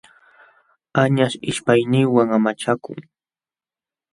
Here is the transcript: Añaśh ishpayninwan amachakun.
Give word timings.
Añaśh 1.01 1.37
ishpayninwan 1.49 2.29
amachakun. 2.37 2.99